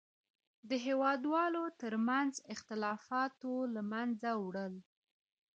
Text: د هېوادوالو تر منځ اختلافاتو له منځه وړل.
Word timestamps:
د 0.69 0.71
هېوادوالو 0.85 1.63
تر 1.81 1.93
منځ 2.07 2.33
اختلافاتو 2.53 3.53
له 3.73 3.81
منځه 3.91 4.29
وړل. 4.43 4.75